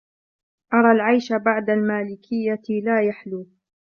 أرى 0.73 0.91
العيش 0.91 1.33
بعد 1.33 1.69
المالكية 1.69 2.61
لا 2.83 3.01
يحلو 3.03 3.47